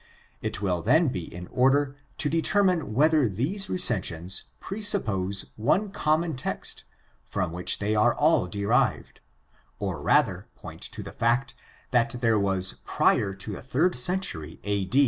It 0.41 0.63
will 0.63 0.81
then 0.81 1.09
be 1.09 1.31
in 1.31 1.45
order 1.49 1.95
to 2.17 2.27
determine 2.27 2.91
whether 2.95 3.29
these 3.29 3.67
recensions 3.69 4.45
presuppose 4.59 5.51
one 5.57 5.91
common 5.91 6.35
text 6.35 6.85
from 7.23 7.51
which 7.51 7.77
they 7.77 7.93
are 7.93 8.15
all 8.15 8.47
derived, 8.47 9.19
or 9.77 10.01
rather 10.01 10.47
point 10.55 10.81
to 10.81 11.03
the 11.03 11.11
fact 11.13 11.53
that 11.91 12.15
there 12.19 12.39
was 12.39 12.81
prior 12.83 13.35
to 13.35 13.51
the 13.51 13.61
third 13.61 13.93
century 13.93 14.59
a. 14.63 14.89